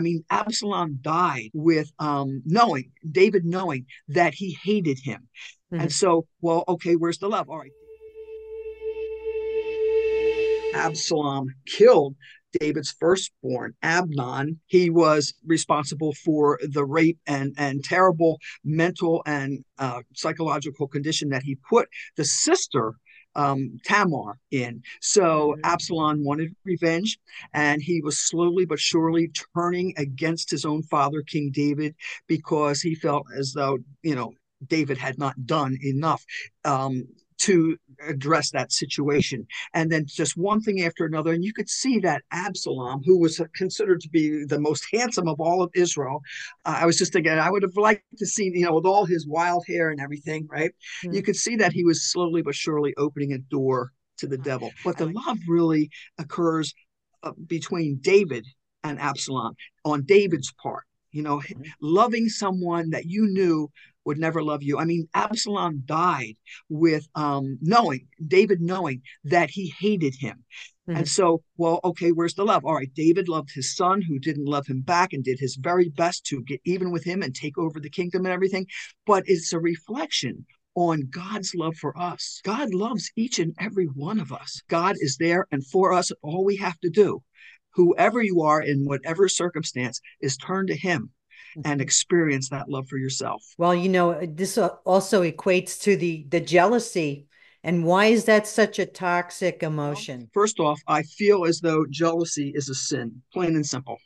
[0.00, 5.28] I mean, Absalom died with um, knowing, David knowing that he hated him.
[5.70, 5.82] Mm-hmm.
[5.82, 7.50] And so, well, okay, where's the love?
[7.50, 7.70] All right.
[10.74, 12.16] Absalom killed
[12.58, 14.58] David's firstborn, Amnon.
[14.68, 21.42] He was responsible for the rape and, and terrible mental and uh, psychological condition that
[21.42, 22.94] he put the sister
[23.34, 24.82] um, Tamar in.
[25.00, 25.60] So mm-hmm.
[25.64, 27.18] Absalom wanted revenge,
[27.54, 31.94] and he was slowly but surely turning against his own father, King David,
[32.26, 34.32] because he felt as though, you know,
[34.66, 36.24] David had not done enough.
[36.64, 37.06] Um,
[37.40, 37.76] to
[38.06, 39.46] address that situation.
[39.74, 41.32] And then just one thing after another.
[41.32, 45.40] And you could see that Absalom, who was considered to be the most handsome of
[45.40, 46.20] all of Israel,
[46.66, 49.06] uh, I was just thinking, I would have liked to see, you know, with all
[49.06, 50.72] his wild hair and everything, right?
[51.04, 51.14] Mm-hmm.
[51.14, 54.70] You could see that he was slowly but surely opening a door to the devil.
[54.84, 56.74] But the love really occurs
[57.22, 58.46] uh, between David
[58.84, 61.62] and Absalom on David's part you know, mm-hmm.
[61.80, 63.70] loving someone that you knew
[64.04, 64.78] would never love you.
[64.78, 66.36] I mean, Absalom died
[66.68, 70.44] with um, knowing, David knowing that he hated him.
[70.88, 70.98] Mm-hmm.
[70.98, 72.64] And so, well, okay, where's the love?
[72.64, 75.88] All right, David loved his son who didn't love him back and did his very
[75.88, 78.66] best to get even with him and take over the kingdom and everything.
[79.06, 82.40] But it's a reflection on God's love for us.
[82.44, 84.62] God loves each and every one of us.
[84.68, 86.10] God is there and for us.
[86.22, 87.22] All we have to do,
[87.72, 91.10] whoever you are in whatever circumstance, is turn to Him
[91.56, 91.80] and mm-hmm.
[91.80, 93.42] experience that love for yourself.
[93.58, 97.26] Well, you know, this also equates to the the jealousy.
[97.62, 100.30] And why is that such a toxic emotion?
[100.32, 103.98] First off, I feel as though jealousy is a sin, plain and simple.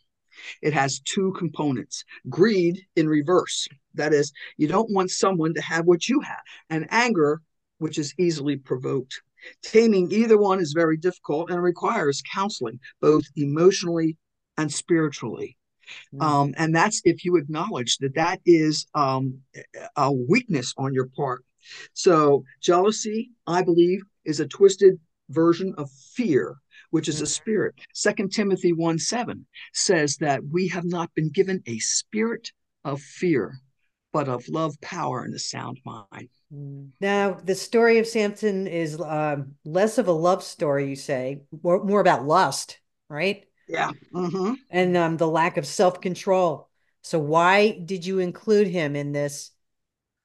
[0.60, 3.68] It has two components greed in reverse.
[3.94, 7.42] That is, you don't want someone to have what you have, and anger,
[7.78, 9.22] which is easily provoked.
[9.62, 14.16] Taming either one is very difficult and requires counseling, both emotionally
[14.56, 15.56] and spiritually.
[16.14, 16.22] Mm-hmm.
[16.22, 19.40] Um, and that's if you acknowledge that that is um,
[19.96, 21.44] a weakness on your part.
[21.94, 24.98] So, jealousy, I believe, is a twisted
[25.30, 26.56] version of fear,
[26.90, 27.28] which is a mm-hmm.
[27.28, 27.74] spirit.
[27.94, 32.50] Second Timothy 1 7 says that we have not been given a spirit
[32.84, 33.60] of fear,
[34.14, 36.28] but of love, power, and a sound mind.
[36.54, 36.90] Mm.
[37.00, 41.82] Now, the story of Samson is uh, less of a love story, you say, more,
[41.82, 43.44] more about lust, right?
[43.68, 43.90] Yeah.
[44.14, 44.54] Mm-hmm.
[44.70, 46.70] And um, the lack of self control.
[47.02, 49.50] So, why did you include him in this?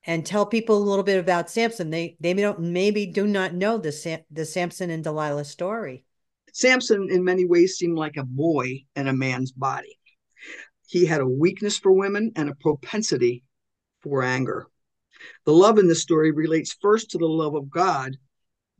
[0.05, 1.89] And tell people a little bit about Samson.
[1.89, 6.05] They they don't maybe do not know the Sam, the Samson and Delilah story.
[6.53, 9.99] Samson, in many ways, seemed like a boy in a man's body.
[10.87, 13.43] He had a weakness for women and a propensity
[14.01, 14.67] for anger.
[15.45, 18.17] The love in the story relates first to the love of God,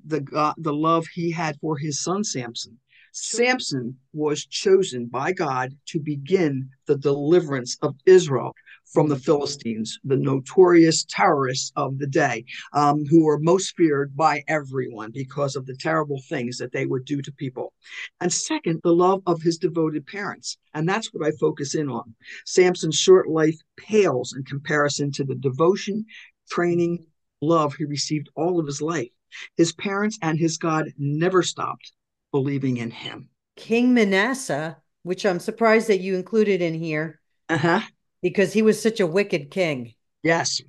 [0.05, 2.79] the God, the love he had for his son Samson.
[3.11, 8.53] Samson was chosen by God to begin the deliverance of Israel
[8.91, 14.43] from the Philistines, the notorious terrorists of the day, um, who were most feared by
[14.47, 17.73] everyone because of the terrible things that they would do to people.
[18.19, 20.57] And second, the love of his devoted parents.
[20.73, 22.15] And that's what I focus in on.
[22.45, 26.05] Samson's short life pales in comparison to the devotion,
[26.49, 27.05] training,
[27.41, 29.09] love he received all of his life.
[29.55, 31.93] His parents and his God never stopped
[32.31, 33.29] believing in him.
[33.55, 37.19] King Manasseh, which I'm surprised that you included in here.
[37.49, 37.81] Uh-huh.
[38.21, 39.93] Because he was such a wicked king.
[40.23, 40.61] Yes.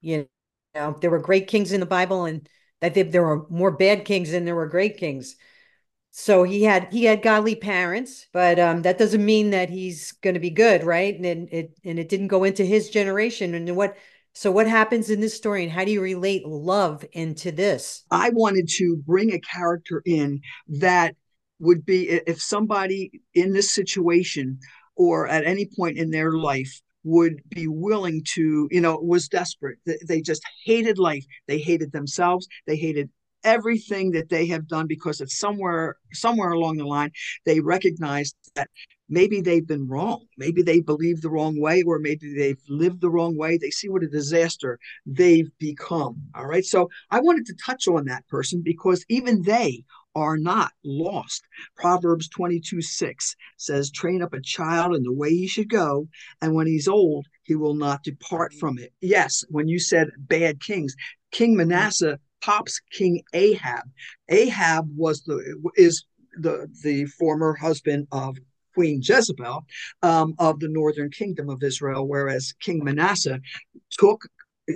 [0.00, 0.26] You
[0.74, 2.48] know, there were great kings in the Bible and
[2.80, 5.36] that there were more bad kings than there were great kings.
[6.10, 10.34] So he had he had godly parents, but um, that doesn't mean that he's going
[10.34, 11.14] to be good, right?
[11.14, 13.54] And it and it didn't go into his generation.
[13.54, 13.96] And what
[14.34, 18.04] so, what happens in this story, and how do you relate love into this?
[18.10, 21.16] I wanted to bring a character in that
[21.58, 24.58] would be if somebody in this situation
[24.96, 29.78] or at any point in their life would be willing to, you know, was desperate.
[30.06, 31.24] They just hated life.
[31.48, 32.46] They hated themselves.
[32.66, 33.10] They hated
[33.44, 37.10] everything that they have done because it's somewhere somewhere along the line
[37.44, 38.68] they recognized that
[39.08, 40.24] maybe they've been wrong.
[40.38, 43.58] Maybe they believe the wrong way, or maybe they've lived the wrong way.
[43.58, 46.22] They see what a disaster they've become.
[46.34, 46.64] All right.
[46.64, 49.84] So I wanted to touch on that person because even they
[50.14, 51.42] are not lost.
[51.76, 56.08] Proverbs 22 6 says, Train up a child in the way he should go,
[56.40, 58.92] and when he's old, he will not depart from it.
[59.00, 60.94] Yes, when you said bad kings,
[61.30, 63.90] King Manasseh pops King Ahab.
[64.28, 66.04] Ahab was the is
[66.38, 68.36] the the former husband of
[68.74, 69.66] Queen Jezebel
[70.02, 73.40] um, of the northern kingdom of Israel, whereas King Manasseh
[73.90, 74.26] took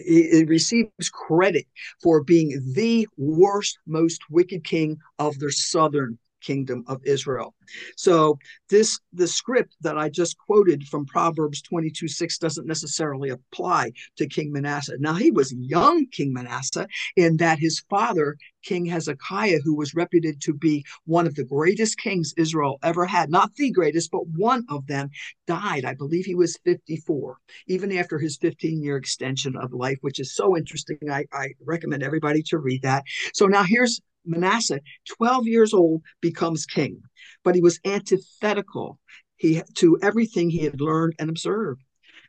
[0.04, 1.66] he receives credit
[2.02, 7.55] for being the worst, most wicked king of the southern kingdom of Israel.
[7.97, 8.38] So
[8.69, 14.27] this the script that I just quoted from Proverbs 22 6 doesn't necessarily apply to
[14.27, 14.97] King Manasseh.
[14.99, 16.87] Now he was young King Manasseh
[17.17, 21.99] in that his father, King Hezekiah, who was reputed to be one of the greatest
[21.99, 25.11] kings Israel ever had, not the greatest, but one of them,
[25.47, 25.85] died.
[25.85, 27.38] I believe he was 54,
[27.69, 30.99] even after his 15 year extension of life, which is so interesting.
[31.11, 33.05] I, I recommend everybody to read that.
[33.33, 34.81] So now here's Manasseh,
[35.17, 37.00] 12 years old, becomes king,
[37.44, 38.99] but he was antithetical
[39.37, 41.82] he, to everything he had learned and observed.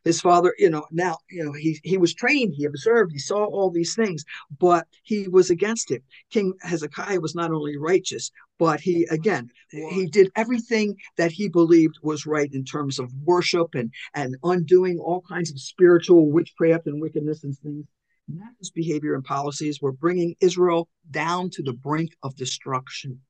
[0.04, 3.44] His father, you know, now, you know, he, he was trained, he observed, he saw
[3.44, 4.24] all these things,
[4.58, 6.04] but he was against it.
[6.30, 11.96] King Hezekiah was not only righteous, but he, again, he did everything that he believed
[12.02, 17.02] was right in terms of worship and, and undoing all kinds of spiritual witchcraft and
[17.02, 17.86] wickedness and things
[18.28, 23.22] Nephthys behavior and policies were bringing Israel down to the brink of destruction.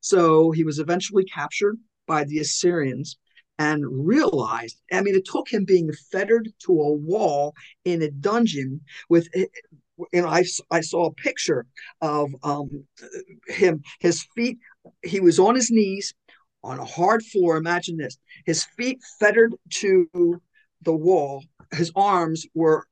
[0.00, 3.18] So he was eventually captured by the Assyrians
[3.58, 7.54] and realized i mean it took him being fettered to a wall
[7.84, 9.48] in a dungeon with you
[10.12, 11.66] know i, I saw a picture
[12.00, 12.84] of um,
[13.48, 14.58] him his feet
[15.02, 16.14] he was on his knees
[16.62, 20.40] on a hard floor imagine this his feet fettered to
[20.82, 22.86] the wall his arms were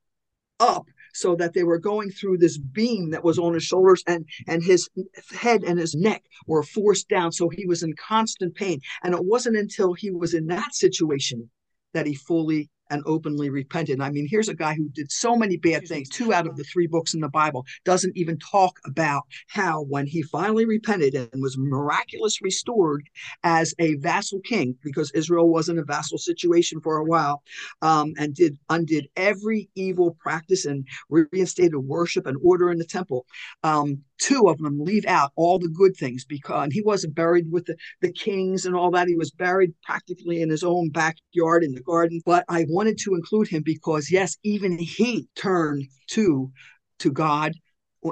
[0.59, 4.25] up so that they were going through this beam that was on his shoulders and
[4.47, 4.89] and his
[5.31, 7.31] head and his neck were forced down.
[7.31, 8.79] So he was in constant pain.
[9.03, 11.49] And it wasn't until he was in that situation
[11.93, 14.01] that he fully and openly repented.
[14.01, 16.09] I mean, here's a guy who did so many bad things.
[16.09, 20.05] Two out of the three books in the Bible doesn't even talk about how, when
[20.05, 23.07] he finally repented and was miraculously restored
[23.43, 27.41] as a vassal king, because Israel was in a vassal situation for a while,
[27.81, 33.25] um, and did undid every evil practice and reinstated worship and order in the temple.
[33.63, 37.65] Um, two of them leave out all the good things because he wasn't buried with
[37.65, 39.09] the, the kings and all that.
[39.09, 42.21] He was buried practically in his own backyard in the garden.
[42.25, 46.51] But I wanted to include him because, yes, even he turned to
[46.99, 47.53] to God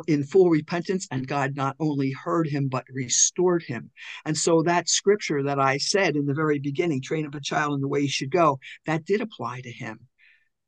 [0.07, 3.91] in full repentance and God not only heard him but restored him.
[4.25, 7.75] And so that scripture that I said in the very beginning, train up a child
[7.75, 9.99] in the way he should go, that did apply to him.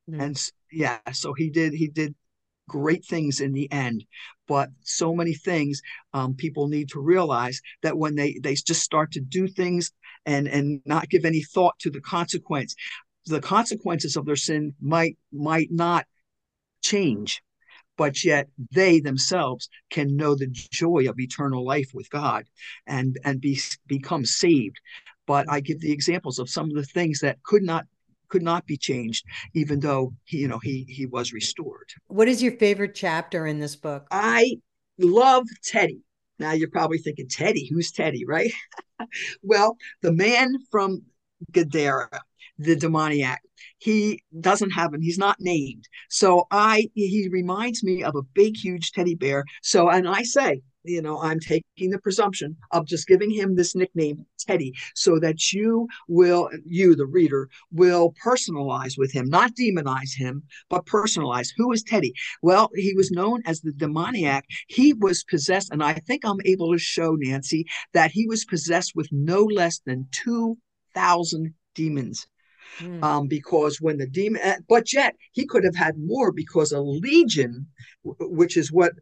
[0.10, 0.22] Mm.
[0.22, 2.16] And yeah, so he did he did
[2.68, 4.06] great things in the end.
[4.48, 5.82] But so many things
[6.14, 9.92] um, people need to realize that when they they just start to do things
[10.26, 12.76] and and not give any thought to the consequence
[13.26, 16.06] the consequences of their sin might might not
[16.82, 17.42] change
[17.98, 22.46] but yet they themselves can know the joy of eternal life with god
[22.88, 24.80] and and be become saved.
[25.26, 27.86] But i give the examples of some of the things that could not
[28.30, 31.90] could not be changed, even though he, you know, he he was restored.
[32.08, 34.08] What is your favorite chapter in this book?
[34.12, 34.58] I
[34.98, 36.02] love Teddy.
[36.40, 38.52] Now you're probably thinking, Teddy, who's Teddy, right?
[39.44, 41.04] well, the man from
[41.52, 42.22] Gadara,
[42.58, 43.42] the demoniac,
[43.78, 45.02] he doesn't have him.
[45.02, 45.88] He's not named.
[46.10, 49.46] So I he reminds me of a big, huge teddy bear.
[49.62, 53.76] So and I say, you know, I'm taking the presumption of just giving him this
[53.76, 60.16] nickname, Teddy, so that you will, you, the reader, will personalize with him, not demonize
[60.16, 61.50] him, but personalize.
[61.58, 62.14] Who is Teddy?
[62.42, 64.46] Well, he was known as the demoniac.
[64.68, 68.94] He was possessed, and I think I'm able to show Nancy that he was possessed
[68.96, 72.28] with no less than 2,000 demons.
[72.80, 73.04] Mm.
[73.04, 76.82] Um, because when the demon, eh, but yet he could have had more because a
[76.82, 77.68] legion,
[78.04, 78.94] which is what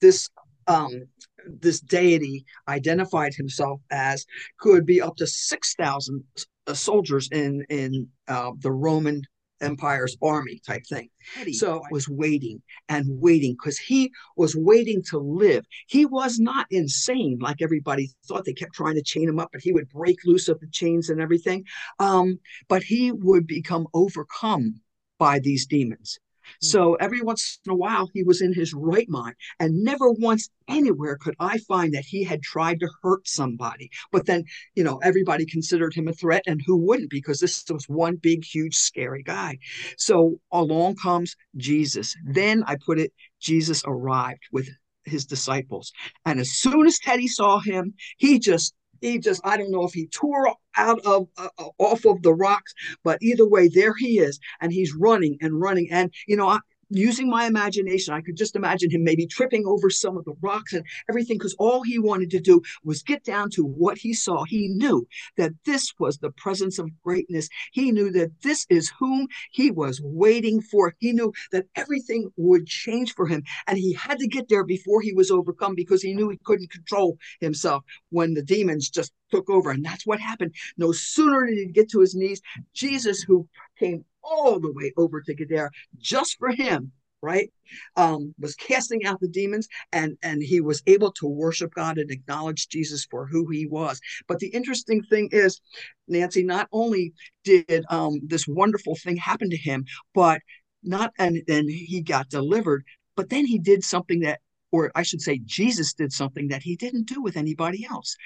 [0.00, 0.28] this
[0.68, 1.06] um,
[1.46, 4.26] this deity identified himself as
[4.60, 6.24] could be up to 6,000
[6.66, 9.22] uh, soldiers in, in uh, the Roman
[9.60, 11.08] Empire's army type thing.
[11.52, 15.64] So I was waiting and waiting because he was waiting to live.
[15.88, 18.44] He was not insane like everybody thought.
[18.44, 21.10] They kept trying to chain him up, but he would break loose of the chains
[21.10, 21.64] and everything.
[21.98, 24.80] Um, but he would become overcome
[25.18, 26.18] by these demons.
[26.60, 26.66] Hmm.
[26.66, 29.34] So every once in a while, he was in his right mind.
[29.60, 33.90] And never once anywhere could I find that he had tried to hurt somebody.
[34.12, 37.10] But then, you know, everybody considered him a threat, and who wouldn't?
[37.10, 39.58] Because this was one big, huge, scary guy.
[39.96, 42.14] So along comes Jesus.
[42.24, 44.68] Then I put it, Jesus arrived with
[45.04, 45.92] his disciples.
[46.24, 49.92] And as soon as Teddy saw him, he just he just i don't know if
[49.92, 54.38] he tore out of uh, off of the rocks but either way there he is
[54.60, 55.88] and he's running and running.
[55.90, 56.58] And you know I,
[56.90, 60.72] using my imagination, I could just imagine him maybe tripping over some of the rocks
[60.72, 64.44] and everything because all he wanted to do was get down to what he saw.
[64.44, 67.48] He knew that this was the presence of greatness.
[67.72, 70.94] He knew that this is whom he was waiting for.
[70.98, 73.42] He knew that everything would change for him.
[73.66, 76.70] And he had to get there before he was overcome because he knew he couldn't
[76.70, 79.70] control himself when the demons just took over.
[79.70, 80.54] And that's what happened.
[80.76, 82.40] No sooner did he get to his knees,
[82.72, 83.46] Jesus, who
[83.78, 86.92] came all the way over to Gadara just for him,
[87.22, 87.50] right?
[87.96, 92.10] Um, was casting out the demons and and he was able to worship God and
[92.10, 94.00] acknowledge Jesus for who he was.
[94.26, 95.60] But the interesting thing is,
[96.06, 97.12] Nancy, not only
[97.44, 100.40] did um, this wonderful thing happen to him, but
[100.82, 102.84] not and then he got delivered,
[103.16, 106.76] but then he did something that or I should say, Jesus did something that he
[106.76, 108.16] didn't do with anybody else.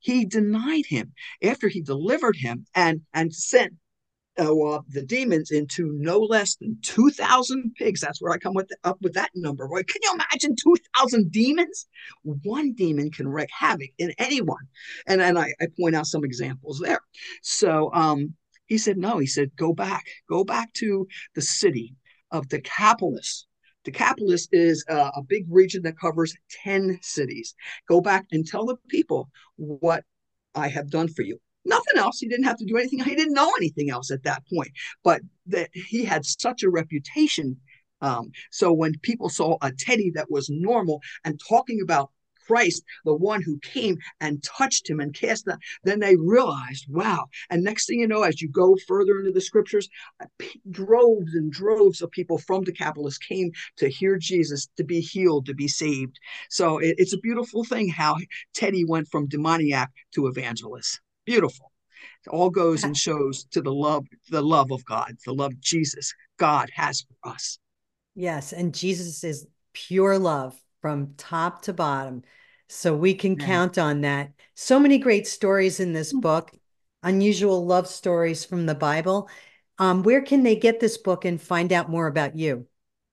[0.00, 3.74] He denied him after he delivered him and and sent
[4.38, 8.00] uh, the demons into no less than 2,000 pigs.
[8.00, 9.68] That's where I come with up with that number.
[9.68, 11.86] Boy, can you imagine 2,000 demons?
[12.22, 14.66] One demon can wreak havoc in anyone.
[15.06, 17.00] And, and I, I point out some examples there.
[17.42, 18.34] So um,
[18.66, 21.94] he said, no, he said, go back, go back to the city
[22.30, 23.46] of Decapolis.
[23.84, 27.54] Decapolis is a, a big region that covers 10 cities.
[27.88, 30.04] Go back and tell the people what
[30.54, 32.18] I have done for you nothing else.
[32.18, 33.00] He didn't have to do anything.
[33.00, 34.70] He didn't know anything else at that point.
[35.02, 37.56] But that he had such a reputation.
[38.00, 42.10] Um, so when people saw a Teddy that was normal and talking about
[42.46, 47.26] Christ, the one who came and touched him and cast that, then they realized, wow.
[47.50, 49.88] And next thing you know, as you go further into the scriptures,
[50.20, 50.26] uh,
[50.70, 55.54] droves and droves of people from Decapolis came to hear Jesus, to be healed, to
[55.54, 56.18] be saved.
[56.50, 58.16] So it, it's a beautiful thing how
[58.52, 61.72] Teddy went from demoniac to evangelist beautiful.
[62.26, 66.12] It all goes and shows to the love the love of god the love jesus
[66.38, 67.58] god has for us.
[68.14, 72.22] Yes and jesus is pure love from top to bottom.
[72.68, 73.46] So we can yeah.
[73.46, 74.32] count on that.
[74.54, 76.20] So many great stories in this mm.
[76.20, 76.50] book
[77.02, 79.28] unusual love stories from the bible.
[79.78, 82.66] Um, where can they get this book and find out more about you?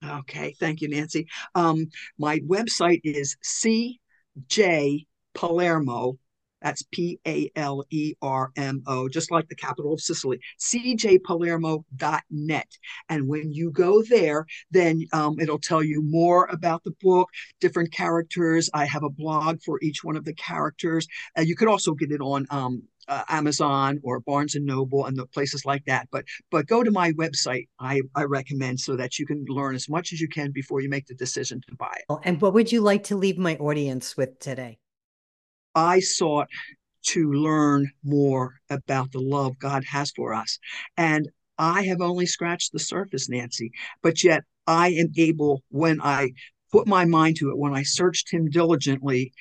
[0.03, 1.27] Okay thank you nancy.
[1.55, 1.87] Um,
[2.17, 6.17] my website is cj palermo
[6.61, 12.77] that's P A L E R M O, just like the capital of Sicily, cjpalermo.net.
[13.09, 17.91] And when you go there, then um, it'll tell you more about the book, different
[17.91, 18.69] characters.
[18.73, 21.07] I have a blog for each one of the characters.
[21.37, 25.17] Uh, you could also get it on um, uh, Amazon or Barnes and Noble and
[25.17, 26.07] the places like that.
[26.11, 27.67] But but go to my website.
[27.79, 30.89] I I recommend so that you can learn as much as you can before you
[30.89, 32.19] make the decision to buy it.
[32.23, 34.79] And what would you like to leave my audience with today?
[35.75, 36.47] I sought
[37.03, 40.59] to learn more about the love God has for us.
[40.97, 46.31] And I have only scratched the surface, Nancy, but yet I am able, when I
[46.71, 49.33] put my mind to it, when I searched Him diligently,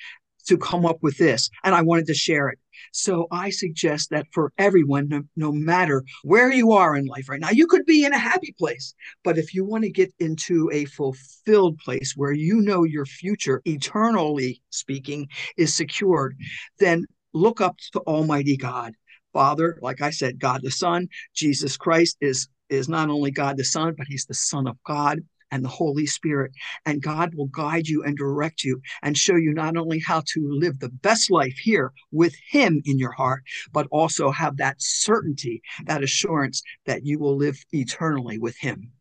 [0.47, 1.49] to come up with this.
[1.63, 2.59] And I wanted to share it.
[2.91, 7.39] So I suggest that for everyone, no, no, matter where you are in life right
[7.39, 8.93] now, you could be in a happy place.
[9.23, 13.61] But if you want to get into a fulfilled place where you know your future,
[13.65, 16.35] eternally speaking, is secured,
[16.79, 18.93] then look up to Almighty God.
[19.33, 23.65] Father, like I said, God the Son, Jesus Christ is is not only God the
[23.65, 25.19] Son, but he's the Son of God
[25.51, 26.51] and the Holy Spirit.
[26.85, 30.49] And God will guide you and direct you and show you not only how to
[30.49, 35.61] live the best life here with Him in your heart, but also have that certainty,
[35.85, 38.91] that assurance that you will live eternally with Him.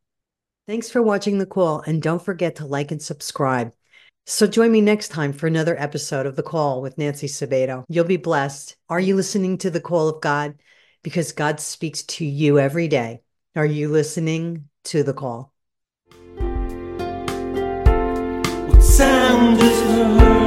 [0.66, 1.80] Thanks for watching the call.
[1.80, 3.73] And don't forget to like and subscribe.
[4.26, 7.85] So join me next time for another episode of The Call with Nancy Sabato.
[7.88, 8.76] You'll be blessed.
[8.88, 10.54] Are you listening to the call of God?
[11.02, 13.23] Because God speaks to you every day.
[13.57, 15.50] Are you listening to the call?
[19.00, 20.39] Sound is heard.